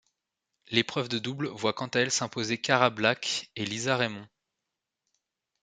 L'épreuve 0.71 1.09
de 1.09 1.19
double 1.19 1.47
voit 1.49 1.73
quant 1.73 1.85
à 1.85 1.99
elle 1.99 2.09
s'imposer 2.09 2.57
Cara 2.59 2.89
Black 2.89 3.51
et 3.55 3.65
Lisa 3.65 3.95
Raymond. 3.97 4.27